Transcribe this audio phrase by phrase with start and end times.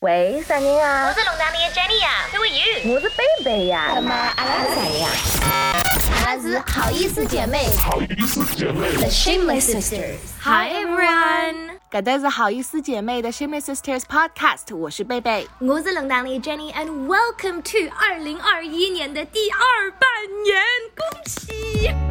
[0.00, 2.94] 喂，三宁啊我，是龙达里的 Jenny 啊，Who are you？
[2.94, 3.92] 我是贝贝呀。
[3.94, 5.08] 什么阿拉是谁呀？
[6.24, 10.18] 阿拉是好意思姐妹好意思姐妹，The Shameless Sisters。
[10.42, 15.46] Hi everyone，搿搭是好意思姐妹的 Shameless Sisters Podcast，我是贝贝。
[15.60, 20.08] 我是龙达里的 Jenny，and welcome to 二零二一年的第二半
[20.44, 20.62] 年，
[20.96, 22.09] 恭喜！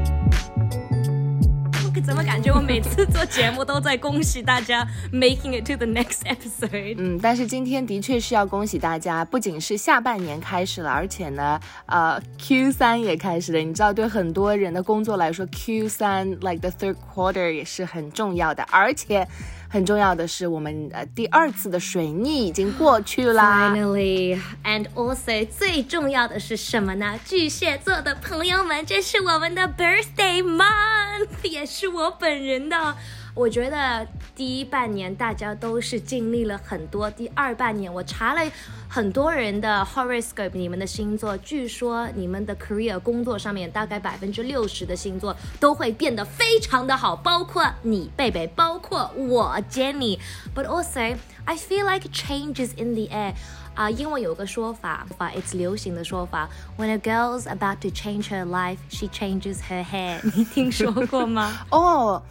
[2.02, 6.96] 怎么感觉我每次做节目都在恭喜大家 making it to the next episode？
[6.98, 13.60] 嗯，但是今天的确是要恭喜大家，不仅是下半年开始了，而且呢，呃，Q 三也开始了。
[13.60, 19.28] 你知道，对很多人的工作来说，Q 三 like the third quarter 也是很重要的，而且
[19.72, 23.72] 很重要的是，我们呃第二次的水逆已经过去啦。
[23.72, 27.20] Finally, and also 最重要的是什么呢？
[27.24, 32.96] 巨蟹座的朋友们，这是我们的 birthday month，也是我本人的。
[33.40, 38.52] 我觉得第一半年大家都是经历了很多，第二半年我查了
[38.90, 53.36] 很多人的 horoscope，你们的星座，据说你们的 career 工作上面大概百分之六十的星座都会变得非常的好，包括你贝贝，包括我 Jenny，but also I feel like changes in the air。
[53.74, 60.20] 啊、英文有个说法，法 it's 流行的说法，When a girl's about to change her life, she changes her hair。
[60.36, 61.66] 你听说过吗？
[61.72, 62.22] 哦。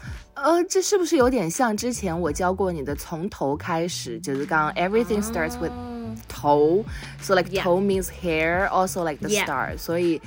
[0.43, 4.19] 呃，这是不是有点像之前我教过你的从头开始？
[4.21, 5.73] 就是刚刚 everything starts with
[6.29, 6.85] 头
[7.21, 7.49] ，so like.
[7.61, 9.77] 头 means hair, also like the start.
[9.79, 10.21] 所以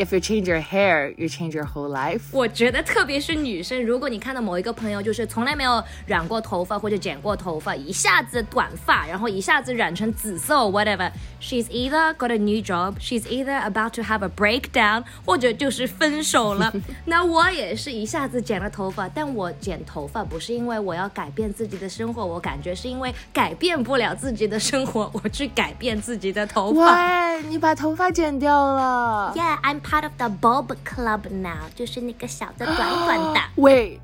[0.00, 2.22] if you change your hair, you change your whole life.
[2.32, 16.72] 我觉得特别是女生，如果你看到某一个朋友就是从来没有染过头发或者剪过头发，一下子短发，然后一下子染成紫色 whatever，she's either got a new job，she's either about to have a breakdown，或者就是分手了。
[17.04, 27.36] 那我也是一下子剪了头发，但我剪头发不是因为我要改变自己的生活，我感觉是因为改变不了自己的生活，我去改变自己的头发。
[27.36, 29.32] 喂，你把头发剪掉了。
[29.36, 33.41] Yeah, I'm part of the Bob Club now，就是那个小的短短的。
[33.55, 33.99] 喂，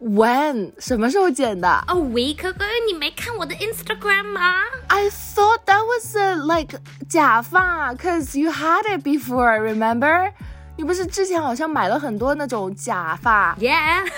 [0.00, 4.62] when 什么时候剪的 A week ago，你没看我的 Instagram 吗？
[4.88, 6.78] I thought that was a, like
[7.08, 9.58] 假发，cause you had it before.
[9.58, 10.32] Remember？
[10.76, 13.54] 你不是之前好像买了很多那种假发？
[13.60, 14.08] ？Yeah，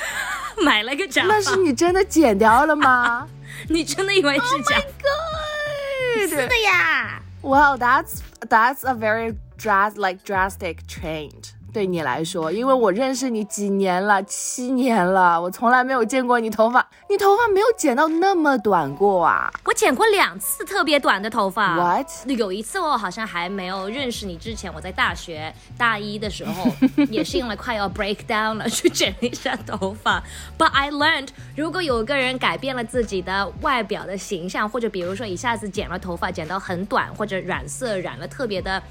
[0.63, 1.29] 买了个假发。
[1.29, 3.27] 那是你真的剪掉了吗
[3.69, 4.77] 你真的以为是假？
[4.77, 6.31] ？Good.
[6.31, 7.21] 是的呀。
[7.42, 11.54] Well, that's that's a very dras like drastic change.
[11.72, 21.76] 对你来说，因为我认识你几年了，七年了，我从来没有见过你头发，你头发没有剪到那么短过啊我剪过两次特别短的头发。
[21.76, 22.08] ？What？
[22.38, 26.66] 有一次我好像还没有认识你之前，我在大学大一的时候，
[27.10, 30.24] 也是因为快要 break down 了，去剪了一下头发。
[30.58, 38.82] But I learned，如果有个人改变了自己的外表的形象，或者比如说一下子剪了头发，剪到很短，或者染色染了特别的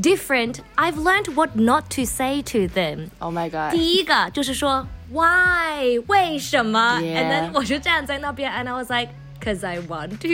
[0.00, 3.10] different，I've learned what not to say to them。
[3.18, 3.72] Oh my god！
[3.72, 7.18] 第一个就是说 why 为什么 Yeah.
[7.18, 10.28] and then 我就站在那边 and I was like cause I want to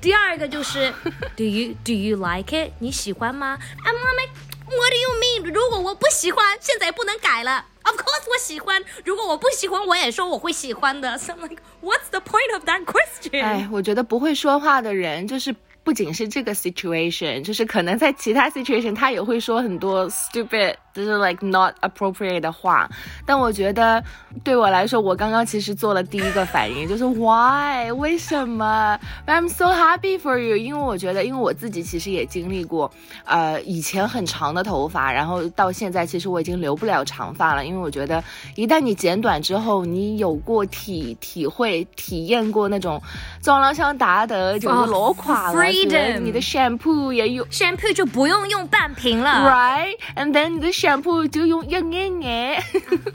[0.00, 0.92] 第二个就是
[1.36, 4.32] do you do you like it 你喜欢吗 I'm like
[4.66, 12.64] what do you mean 如果我不喜欢现在不能改了 Of course 我喜欢如果我不喜欢我也说我会喜欢的 So I'm like what's the point of
[12.64, 15.54] that question 哎，我觉得不会说话的人，就是
[15.85, 22.89] 不仅是这个 situation，就是可能在其他 situation 他也会说很多 stupid，就是 like not appropriate 的话。
[23.25, 24.01] 但我觉得
[24.43, 28.97] 对我来说，我刚刚其实做了第一个反应， 就是 why 为什么
[29.27, 32.89] I'm so happy for you，因为我觉得，因为我自己其实也经历过，
[33.25, 38.23] 呃，以前很长的头发，然后到现在其实我已经留不了长发了，因为我觉得
[38.55, 43.01] 一旦你剪短之后，你有过体体会体验过那种
[43.41, 47.45] 撞了像打的，就是裸垮了，freedom 你的 shampoo 也有。
[47.47, 52.63] shampoo 就不用用半瓶了 Right, and then 你的 shampoo 就用一眼眼。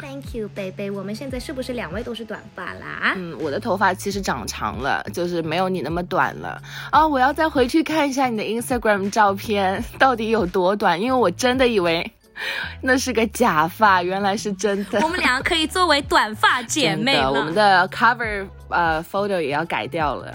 [0.00, 6.60] Thank you baby 我们现在是不是两位都是短发啦嗯，我的头发其实长长了，就是没有你那么短了
[6.90, 7.06] 啊！
[7.06, 12.10] 我要再回去看一下你的 Instagram 照片到底有多短，因为我真的以为
[12.82, 14.98] 那是个假发，原来是真的。
[15.04, 17.30] 我们两个可以作为短发姐妹真的，了。
[17.38, 20.34] 我们的 cover 呃 photo 也要改掉了。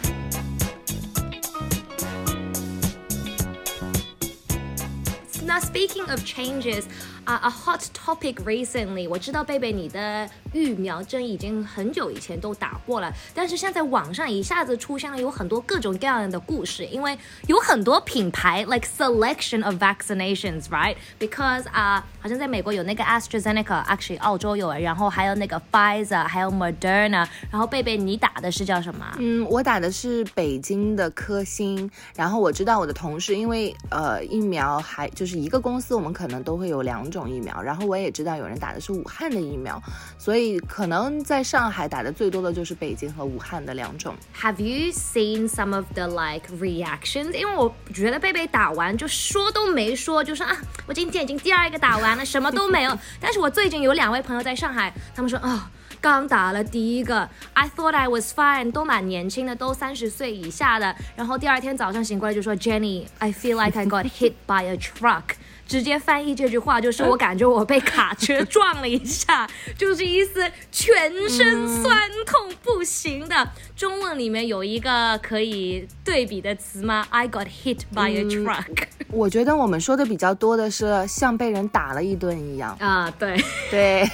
[5.45, 6.85] Now speaking of changes，
[7.25, 17.17] 啊、a hot topic recently，我知道贝贝你的疫苗针已经很久以前都打过了，但是现在网上一下子出现了有很多各种各样的故事，因为
[17.47, 29.03] 有很多品牌 like selection of vaccinations，right？Because 啊、好像在美国有那个 AstraZeneca，actually 澳洲有，然后还有那个 Pfizer，还有 Moderna，然后贝贝你打的是叫什么？
[29.17, 39.81] 嗯，我打的是北京的科兴，然后我知道我的同事，因为呃疫苗还就是一个公司，我们可能都会有两种种疫苗，然后我也知道有人打的是武汉的疫苗，
[40.17, 44.15] 所以可能在上海打的最多的就是北京和武汉的两种。
[44.39, 47.31] Have you seen some of the like reactions？
[47.33, 52.97] 因为我觉得贝贝打完就说都没说，就说啊，我今天已经第二个打完了，什么都没有。
[53.19, 55.71] 但是我最近有两位朋友在上海，他们说啊。
[56.01, 60.95] 刚打了第一个，I thought I was fine，都蛮年轻的，都三十岁以下的。
[61.15, 65.23] 然后第二天早上醒过来就说，Jenny，I feel like I got hit by a truck。
[65.67, 73.49] 直接翻译这句话就是我感觉我被卡车撞了一下， 就是意思全身酸痛不行的。
[73.75, 82.75] 中文里面有一个可以对比的词吗？I got hit by a truck、 我觉得我们说的比较多的是像被人打了一顿一样。
[82.79, 83.35] 啊，对。
[83.69, 84.09] 对，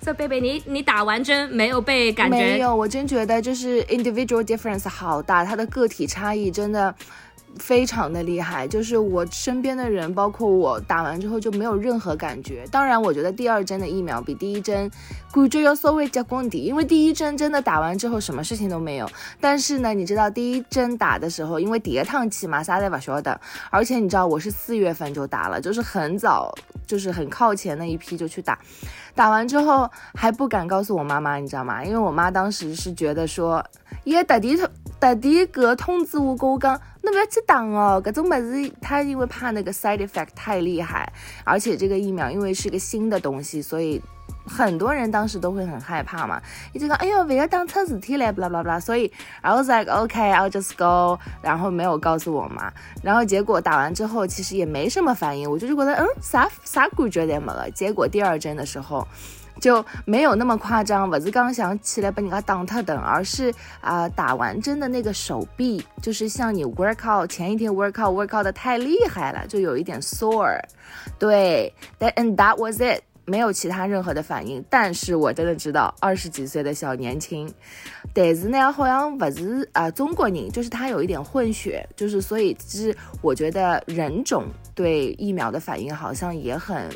[0.00, 2.36] 这贝贝，你你打完针没有被感觉？
[2.38, 6.94] 没有，我真觉得就是 individual difference 好大，它的个体差异真的。
[7.58, 12.64] 非常的厉害，就是我身边的人，包括我打完之后就没有任何感觉。
[12.70, 14.90] 当然，我觉得第二针的疫苗比第一针
[15.32, 19.10] 感觉要稍微加功底，因为第一针真的打完之后什么事情都没有。
[19.40, 23.40] 但是呢，你知道第一针打的时候，因为第一趟起嘛，啥都不晓得，
[23.70, 26.52] 而且你知道我是四月份就打了，就是很早，
[26.86, 28.58] 就是很靠前那一批就去打。
[29.14, 31.84] 打完之后还不敢告诉我妈妈，你知道吗？
[31.84, 33.64] 因为我妈当时是觉得说，
[34.04, 34.56] 耶特地
[34.98, 41.12] 特地个通知我跟我讲，那不要去打哦，搿种么子，她因为怕那个 side effect 太厉害，
[41.44, 44.02] 而且这个疫苗因为是个新的东西，所以。
[44.46, 46.38] 很多人当时都会很害怕嘛，
[46.74, 49.10] 一直讲哎呦，为了当测试体嘞，blah blah blah，所以
[49.40, 52.70] I was like OK，I'll just go，然后没有告诉我妈，
[53.02, 59.08] 然后结果打完之后其实也没什么反应，我就是觉得嗯啥啥感觉也没了，结果第二针的时候。
[59.60, 70.60] 就没有那么夸张，不是刚想起来把人家当特等，而是啊、打完针的那个手臂，就是像你 workout 前一天 workout workout 的太厉害了，就有一点 sore。
[71.18, 73.02] 对，that and that was it。
[73.26, 77.50] 没有其他任何的反应，但是我真的知道二十几岁的小年轻，
[78.12, 86.90] 但是呢，好像不是啊、中国人，就是他有一点混血，就是所以就是我觉得人种对疫苗的反应好像也很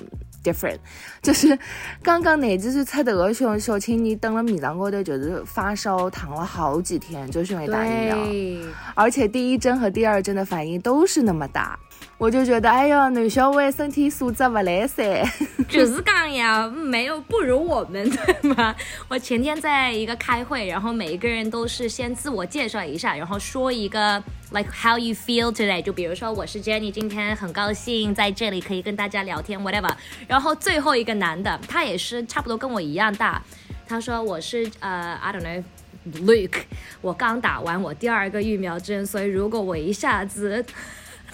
[0.53, 0.79] different，
[1.21, 1.59] 就是
[2.03, 8.17] 刚刚那只是出头的小小青年登了米上高头，就是发烧躺了好几天，就是因为打疫苗，
[8.95, 11.79] 而且第一针和第二针的反应都是那么大。
[12.17, 15.25] 我就觉得，哎呀，男小孩身体素质不来噻。
[15.69, 18.75] 就是讲呀，没有不如我们，对吗？
[19.07, 29.93] 我前天在一个开会，然后每一个人都是先自我介绍一下，然后说一个 like how you feel today，就比如说我是 Jenny，今天很高兴在这里可以跟大家聊天，whatever。
[30.27, 33.43] 然后然后最后一个男的，他也是差不多跟我一样大，
[33.89, 35.65] 他说我是呃、，I don't know。
[36.25, 36.61] Luke，
[37.01, 40.65] 我刚打完我第二个疫苗针，所以如果我一下子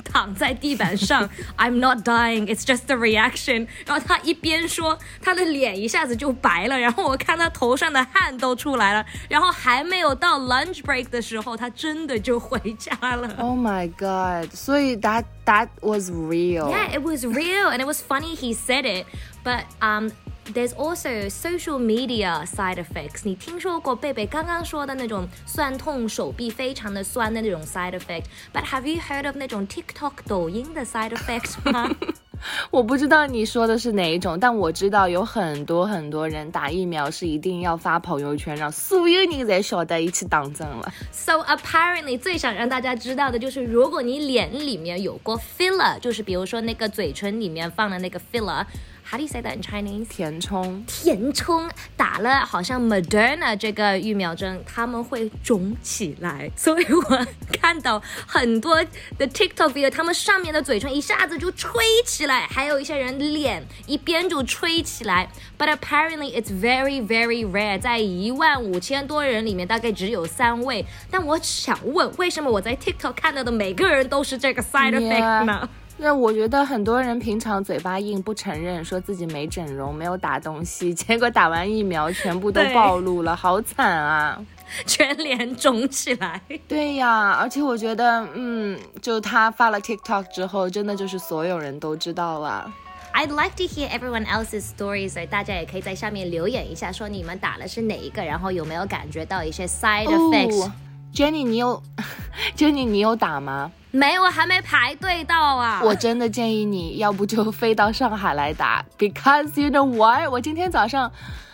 [0.03, 3.67] 躺在地板上，I'm not dying, it's just a reaction。
[3.85, 13.35] 然后他一边说，他的脸一下子就白了，然后我看他头上的汗都出来了，然后还没有到 lunch break 的时候，他真的就回家了。
[13.37, 14.51] Oh my god！
[14.53, 16.69] 所以 that that was real.
[16.69, 19.05] Yeah, it was real, and it was funny he said it,
[19.43, 20.11] but um.
[20.52, 23.22] There's also social media side effects。
[23.24, 31.90] 你听说过贝贝刚刚说的那种酸痛、手臂非常的酸的那种 side effect？But have you heard of 那种 TikTok 抖音的 side effects 吗？
[32.70, 40.92] 我不知道你说的是哪一种，但我知道有很多很多人打疫苗是一定要发朋友圈，让所有人才晓得一起当真了。
[41.10, 48.66] So apparently，最想让大家知道的就是，如果你脸里面有过 filler，就是比如说那个嘴唇里面放的那个 filler。
[49.06, 50.06] How do you say that in Chinese？
[50.08, 58.82] 填充，填充打了好像 Moderna 这个疫苗针，他们会肿起来，所以我看到很多
[59.18, 65.28] 的 TikTok video，他们上面的嘴唇一下子就吹起来，还有一些人脸一边就吹起来。
[65.58, 70.84] But apparently it's very very rare，在一万五千多人里面大概只有三位。
[71.10, 75.83] 但我想问，为什么我在 TikTok 看到的每个人都是这个 side effect 呢？Yeah.
[75.96, 84.44] 那我觉得很多人平常嘴巴硬不承认，说自己没整容、没有打东西， 结果打完疫苗全部都暴露了，好惨啊！
[84.86, 86.40] 全脸肿起来。
[86.66, 92.72] 对呀，而且我觉得，嗯，就他发了 TikTok 之后，真的就是所有人都知道了。
[93.14, 100.64] I'd like to hear everyone else's stories，所以大家也可以在下面留言一下，说你们打的是哪一个，然后有没有感觉到一些 side effects。
[100.64, 100.72] 哦
[101.14, 101.80] Jenny，你有
[102.56, 103.70] Jenny，你有打吗？
[103.92, 105.80] 没有，我还没排队到啊。
[105.84, 110.28] 我真的建议你要不就飞到上海来打，because you know what？
[110.28, 111.08] 我今天早上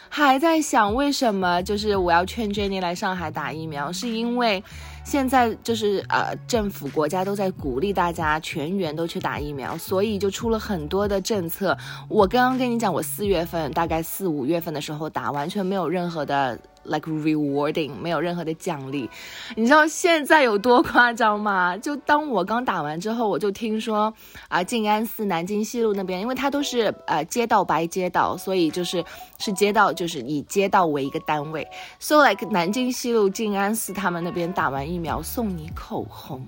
[0.09, 4.65] 还在想，为什么就是我要劝 Jenny 来上海打疫苗，是因为
[5.05, 11.77] 现在就是呃政府国家都在鼓励大家全员都去打疫苗，所以就出了很多的政策。
[12.09, 16.59] 我刚刚跟你讲，我四月份大概四五月份的时候打，完全没有任何的。
[16.85, 19.09] Like rewarding 没有任何的奖励，
[19.57, 21.77] 你知道现在有多夸张吗？
[21.77, 24.13] 就当我刚打完之后，我就听说
[24.49, 29.05] 啊，静安寺南京西路那边，因为它都是呃街道白街道，所以就是
[29.39, 31.67] 是街道，就是以街道为一个单位。
[31.99, 36.47] So like 南京西路静安寺他们那边打完疫苗送你口红，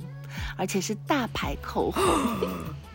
[0.57, 2.03] 而且是大牌口红。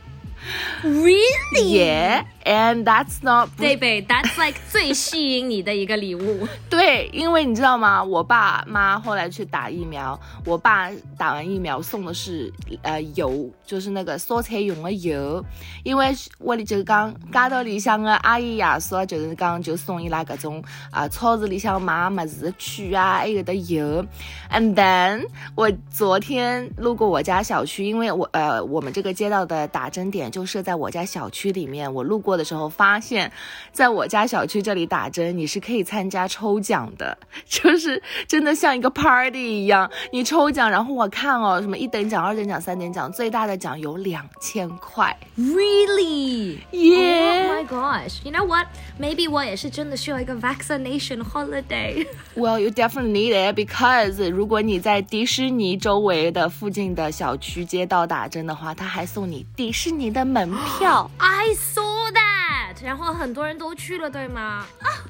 [0.83, 1.25] Really?
[1.65, 6.47] Yeah, and that's not 对呗，That's like 最吸引你的一个礼物。
[6.69, 8.03] 对，因为你知道吗？
[8.03, 12.53] 我爸妈后来去打疫苗，我爸打完疫苗送的是
[12.83, 15.43] 呃油，就是那个烧菜用的油。
[15.83, 24.05] 因为我里就讲街道里向的阿姨爷叔，就是讲就送伊拉各种啊、超市里向买物事的取啊，还有的油。
[24.51, 25.25] And then
[25.55, 31.91] 我昨天路过我家小区，因为我呃我们这个街道的打针点就设在我家小区里面。
[31.93, 33.31] 我路过的时候发现，
[33.71, 48.23] 在我家小区这里打针，你是可以参加抽奖的， 就是真的像一个 party 一样，你抽奖，然后我看哦，什么一等奖、二等奖、三等奖，最大的奖有两千块 really？yeah，my gosh!
[48.23, 48.67] You know what?
[48.99, 52.05] Maybe 我也是真的需要一个 vaccination holiday.
[52.35, 61.09] Well, you definitely need it because 如果你在迪士尼周围的附近的小区街道打针的话，他还送你迪士尼的门票。
[61.17, 62.83] I saw that.
[62.83, 64.65] 然后很多人都去了，对吗？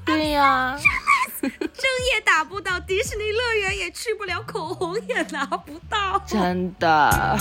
[0.06, 0.80] 对呀、
[1.42, 1.52] 针
[2.14, 6.22] 也打不到，迪士尼乐园也去不了，口红也拿不到。
[6.26, 7.38] 真的。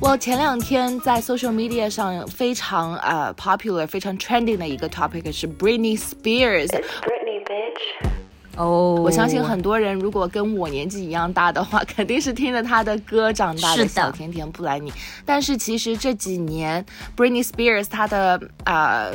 [0.00, 6.68] 我前两天在 social media 上非常呃、popular、非常 trending 的一个 topic 是 Britney Spears。
[6.68, 8.08] Britney, bitch.
[8.58, 14.92] 哦我相信很多人如果跟我年纪一样大的话，肯定是听着他的歌长大的小甜甜布兰妮。
[15.24, 16.84] 但是其实这几年
[17.16, 19.12] ，Britney Spears 她的呃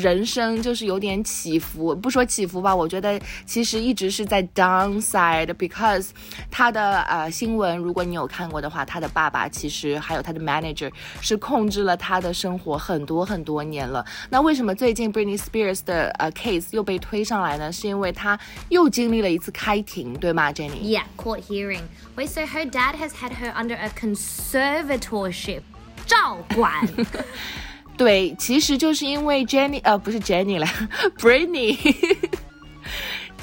[0.00, 6.08] 人生就是有点起伏，不说起伏吧，我觉得其实一直是在 downside，because
[6.50, 14.02] 她的呃新闻，如果你有看过的话，她的爸爸其实还有她的 manager 是控制了她的生活很多很多年了。
[14.30, 17.70] 那为什么最近 Britney Spears 的呃 case 又被推上来呢？
[17.70, 18.38] 是因为她
[18.70, 21.82] 又经历了一次开庭，对吗，Jenny？Yeah, court hearing.
[22.16, 25.62] Wait, so her dad has had her under a conservatorship.
[26.06, 26.88] 照管。
[27.96, 30.66] 对，其实就是因为 Jenny 呃不是 Jenny 了
[31.18, 31.76] ，Britney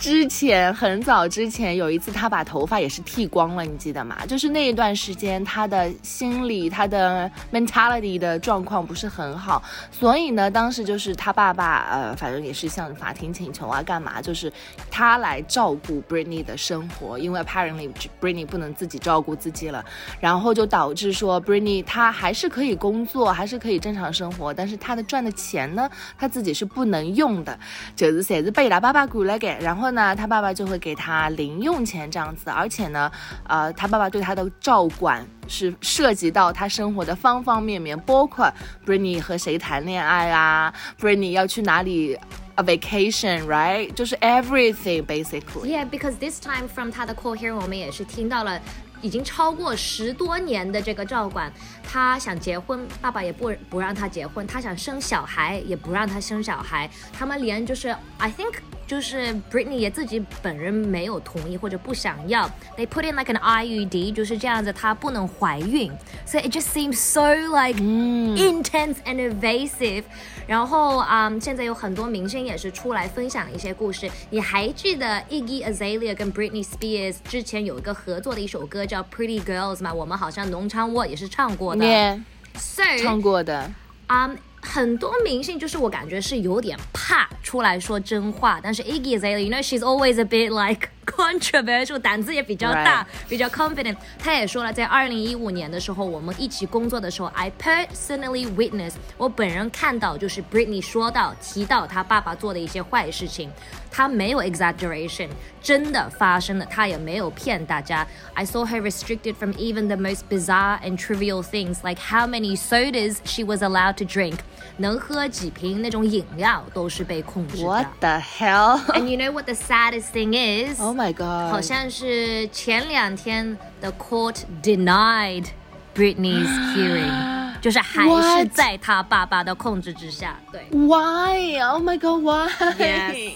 [0.04, 4.26] 之前很早之前有一次，他把头发也是剃光了，你记得吗？
[4.26, 14.22] 就是那一段时间，他的心理、他的 mentality 的状况不是很好，所以呢，当时就是他爸爸呃，反正也是向法庭请求啊，干嘛？
[14.22, 14.52] 就是
[14.92, 19.86] 他来照顾 Britney 的生活，因为 apparently Britney 不能自己照顾自己了，
[20.20, 27.58] 然后就导致说 Britney 她还是可以工作，还是可以正常生活，但是她的赚的钱呢，她自己是不能用的，
[27.96, 33.12] 就是侪是被他爸爸管了给，然后呢，他爸爸就会给他零用钱这样子，而且呢，
[33.48, 38.52] 呃，他爸爸对他的照管是涉及到他生活的方方面面，包括
[38.86, 42.20] Britney 和谁谈恋爱啊，Britney 要去哪里。
[42.56, 43.92] A vacation, right？
[43.96, 45.72] 就是 everything basically.
[45.72, 48.62] Yeah, because this time from 他的 court hearing，我们也是听到了。
[49.02, 51.52] 已经超过十多年的这个照管，
[51.84, 56.90] 他想结婚，爸爸也不不让他结婚；他想生小孩，也不让他生小孩。
[57.12, 58.54] 他们连就是，I think
[58.87, 65.93] 就是 Britney 也自己本人没有同意或者不想要，they put in like an IUD，就是这样子，她不能怀孕。
[66.25, 70.05] So it just seems so like intense and invasive。
[70.47, 74.11] 然后啊、嗯现在有很多明星也是出来分享一些故事。
[74.31, 79.93] 你还记得 Iggy Azalea 跟 Britney Spears 之前有一个合作的一首歌叫《Pretty Girls》吗？
[79.93, 81.85] 我们好像农场我也是唱过的。
[81.85, 82.23] Yeah，
[82.57, 83.71] So 唱过的。
[84.07, 84.31] 啊、
[84.63, 93.97] 很多明星就是我感觉是有点怕出来说真话，但是 Iggy Azalea，you know she's always a bit like controversial，胆子也比较大，比较 confident。
[94.19, 103.50] 他也说了，在二零一五年的时候，我们一起工作的时候，I personally witness，我本人看到就是 Britney 说到提到他爸爸做的一些坏事情，
[103.91, 105.29] 他没有 exaggeration，
[105.62, 108.07] 真的发生了，他也没有骗大家。
[108.35, 113.17] I saw her restricted from even the most bizarre and trivial things like how many sodas
[113.25, 114.37] she was allowed to drink，
[114.77, 117.65] 能喝几瓶那种饮料都是被控制的。
[117.65, 118.81] What the hell?
[118.93, 120.79] And you know what the saddest thing is?
[120.94, 121.50] Oh my god！
[121.50, 125.48] 好像是前两天 the court denied
[125.96, 128.06] Britney's hearing，就是还
[128.38, 130.40] 是在他爸爸的控制之下。
[130.52, 131.60] 对 Why?
[131.64, 132.22] Oh my god!
[132.22, 133.34] Why?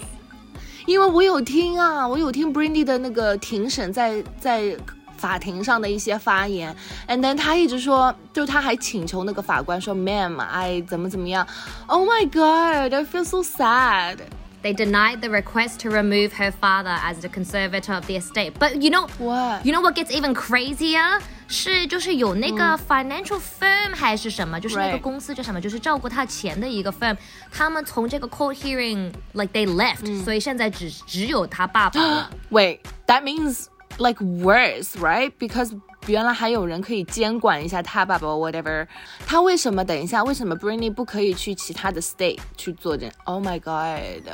[0.86, 4.76] 因为我有听啊，我有听 Brandy 的那个庭审在在
[5.16, 6.74] 法庭上的一些发言
[7.08, 11.44] ，and then 他一直说，就他还请求那个法官说，ma'am，I，怎么怎么样
[11.88, 12.94] ？Oh my god!
[12.94, 14.18] I feel so sad.
[14.61, 18.53] They denied the request to remove her father as the conservator of the estate.
[18.57, 19.65] But you know What?
[19.65, 21.19] You know what gets even crazier?
[21.49, 27.17] 是就是有那个 financial firm 还是什么，就是那个嗯 Right 公司叫什么，就是照顾他钱的一个 firm，
[27.51, 32.31] 他们从这个 court hearing like they left，、所以嗯现在只只有他爸爸了。
[32.49, 33.65] Wait, that means
[33.99, 35.33] like worse, right?
[35.37, 35.77] Because
[36.08, 38.86] 原来还有人可以监管一下他爸爸 whatever。
[39.26, 40.24] 他为什么等一下？
[40.24, 44.24] 为什么 Britney 不可以去其他的 state 去做这？Oh my god！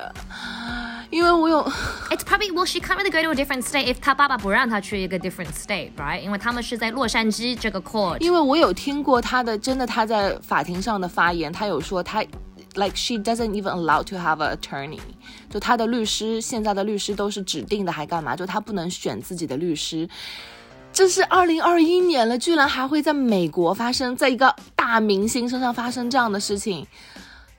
[1.11, 1.62] 因为我有
[2.11, 5.90] It's probably well, she can't really go to a different state if 他爸爸不让他去一个 different state,
[5.97, 6.21] right?
[6.21, 8.19] 因为他们是在洛杉矶这个 court。
[8.21, 12.21] 因为我有听过他的真的他在法庭上的发言，他有说他
[12.75, 14.99] like she doesn't even allow to have an attorney，
[15.50, 18.35] 就他的律师现在的律师都是指定的，还干嘛？
[18.35, 20.09] 就他不能选自己的律师。
[20.93, 26.86] 这是二零二一年了，居然还会在美国发生，在一个大明星身上发生这样的事情，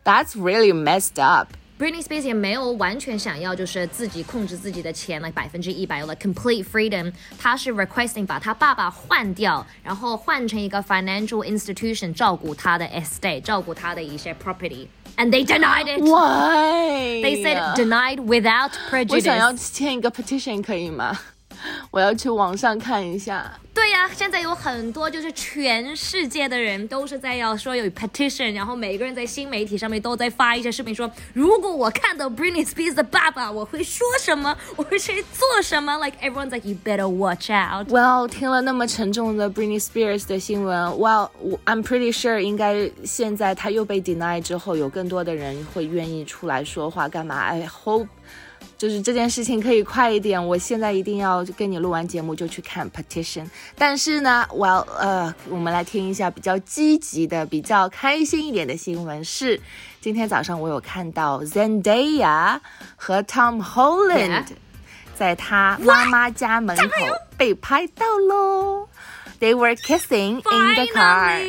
[0.04, 1.48] That's really messed up。
[1.78, 7.10] Britney Spears 也没有完全想要就是自己控制自己的钱，like 百分之一百有了 complete freedom。
[7.38, 16.02] 她是 requesting 把她爸爸换掉，然后换成一个 financial institution 照顾她的 estate，照顾她的一些 property。And they denied it.
[16.02, 17.22] Why?
[17.22, 18.72] They said denied without
[19.08, 19.72] 我想要 prejudice.
[19.72, 21.18] 签一个 petition 可以吗？
[21.91, 23.51] 我要去网上看一下。
[23.73, 35.97] 对呀、现在有很多就是全世界的人都是在要说有 petition，然后每个人在新媒体上面都在发一些视频说，如果我看到 Britney Spears 的爸爸，我会说什么， 我会去做什么。
[35.97, 37.89] Like everyone's like you better watch out。
[37.89, 48.07] Well，听了那么沉重的 Britney Spears 的新闻，Well，我 I'm pretty sure 应该现在他又被 deny 之后，有更多的人会愿意出来说话，干嘛？I hope
[48.77, 50.47] 就是这件事情可以快一点。
[50.47, 53.45] 我现在一定要跟你录完节目就去看 petition。
[53.77, 59.59] 但是呢，Well，呃，我们来听一下比较积极的、比较开心一点的新闻是，
[60.01, 62.59] 今天早上我有看到 Zendaya
[62.95, 64.45] 和 Tom Holland。
[65.15, 66.91] 在他妈妈家门口
[67.37, 68.89] 被拍到喽。
[69.39, 71.39] They were kissing in the car.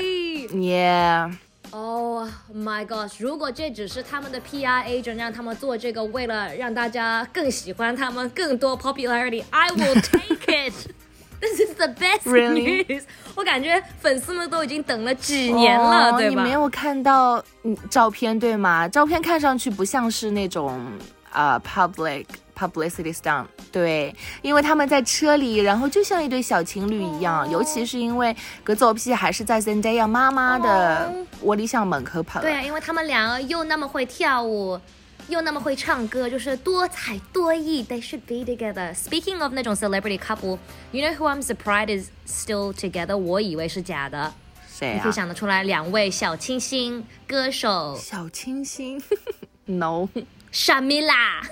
[0.52, 1.32] Yeah.
[1.75, 3.13] Oh my gosh！
[3.19, 10.73] 如果这只是他们的 PR agent 让他们做这个，为了让大家更喜欢他们，更多 popularity，I will take it
[11.39, 12.85] 。This is the best Really?
[12.85, 13.03] news。
[13.35, 16.41] 我感觉粉丝们都已经等了几年了， 对吧？
[16.41, 18.87] 哦你没有看到嗯照片对吗？
[18.89, 20.85] 照片看上去不像是那种
[21.31, 22.25] 呃 public
[22.58, 32.40] Publicity stunt，对，因为他们在车里，然后就像一对小情侣一样，尤其是因为格走屁还是在 Zendaya 妈妈的哦窝里向门口跑。
[32.40, 34.80] 对啊，因为他们两个又那么会跳舞，
[35.28, 37.84] 又那么会唱歌，就是多才多艺。
[37.84, 38.94] They should be together.
[38.94, 40.58] Speaking of 那种 celebrity couple,
[40.92, 43.16] you know who I'm surprised is still together？
[43.16, 44.32] 我以为是假的。
[44.66, 45.12] 谁啊你可以？
[45.12, 49.02] 想得出来，两位小清新歌手小清新
[49.66, 50.08] ？No。
[50.52, 51.42] Shamila、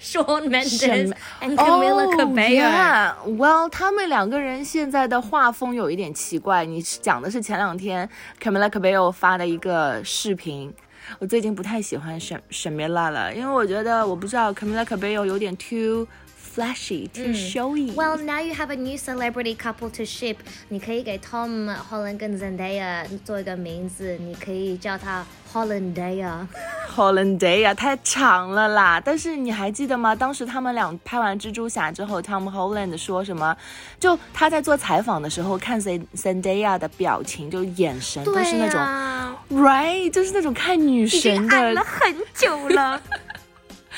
[0.00, 2.48] Shawn Mendes and Camila Oh, Cabello。
[2.48, 3.12] yeah.
[3.26, 6.64] Well，他们两个人现在的画风有一点奇怪。
[6.64, 8.08] 你讲的是前两天
[8.42, 10.72] Camila Cabello 发的一个视频。
[11.18, 16.06] 我最近不太喜欢沈沈梅拉了，因为我觉得我不知道 Camila Cabello 有点 too
[16.54, 17.92] flashy, too showy。
[17.94, 20.36] Well, now you have a new celebrity couple to ship.
[20.68, 26.46] 你可以给 Tom Holland 跟 Zendaya 做一个名字，你可以叫他 Hollandaya。
[26.94, 29.00] Hollandaya，太长了啦！
[29.02, 30.14] 但是你还记得吗？
[30.14, 33.56] 当时他们俩拍完蜘蛛侠之后，Tom Holland 说什么？
[33.98, 43.00] 就他在做采访的时候，看 Zend- Zendaya 的表情，就眼神都是那种、啊 right，就是那种看女神的，很久了。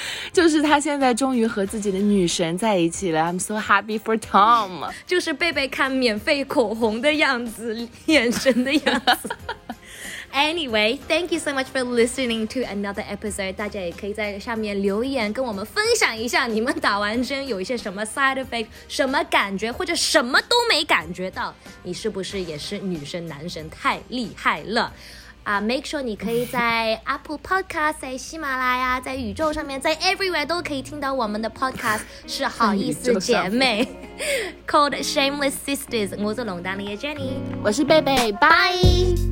[0.32, 3.20] 就是他现在终于和自己的女神在一起了。
[3.20, 4.90] I'm so happy for Tom。
[5.06, 9.30] 就是贝贝看免费口红的样子，眼神的样子。
[10.34, 13.52] Anyway, thank you so much for listening to another episode.
[13.52, 23.68] 大家也可以在下面留言跟我们分享一下，你们打完针有一些什么 side effect，什么感觉，或者什么都没感觉到，你是不是也是女生男神？
[23.68, 24.90] 太厉害了！
[25.44, 33.88] 啊、m a k e sure 你可以在 Apple Podcast、在喜马拉雅、在宇宙上面、在 Everywhere 都可以听到我们的 Podcast，是好意思姐妹
[34.66, 36.16] ，called Shameless Sisters。
[36.22, 39.31] 我是龙丹妮的 Jenny，我是贝贝，拜。